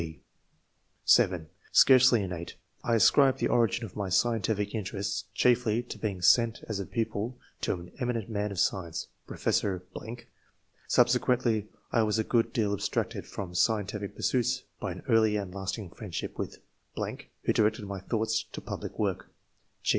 [0.01, 0.19] (c)
[1.05, 6.63] (7) Scarcely innate., I ascribe the origin of my scientific interests chiefly to being sent
[6.67, 9.09] as a pupil to an eminent man of science.
[9.27, 9.83] Professor....
[10.87, 15.91] Subsequently I was a good deal abstracted from scientific pursuits by an early and lasting
[15.91, 16.57] friendship with....
[16.97, 19.29] ^ who directed my thoughts to public work."